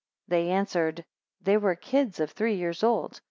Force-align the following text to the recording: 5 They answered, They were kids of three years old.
5 0.29 0.29
They 0.29 0.49
answered, 0.49 1.05
They 1.41 1.57
were 1.57 1.75
kids 1.75 2.19
of 2.19 2.31
three 2.31 2.55
years 2.55 2.81
old. 2.83 3.19